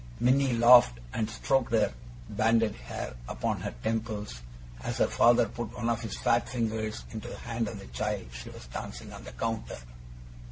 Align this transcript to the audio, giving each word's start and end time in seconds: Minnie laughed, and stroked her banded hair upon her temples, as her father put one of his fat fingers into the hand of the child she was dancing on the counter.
Minnie 0.19 0.53
laughed, 0.53 0.97
and 1.13 1.29
stroked 1.29 1.71
her 1.73 1.93
banded 2.27 2.73
hair 2.75 3.13
upon 3.29 3.61
her 3.61 3.75
temples, 3.83 4.41
as 4.83 4.97
her 4.97 5.05
father 5.05 5.47
put 5.47 5.75
one 5.77 5.89
of 5.89 6.01
his 6.01 6.17
fat 6.17 6.49
fingers 6.49 7.03
into 7.11 7.27
the 7.27 7.37
hand 7.37 7.67
of 7.67 7.77
the 7.77 7.85
child 7.85 8.25
she 8.33 8.49
was 8.49 8.65
dancing 8.65 9.13
on 9.13 9.23
the 9.25 9.31
counter. 9.33 9.77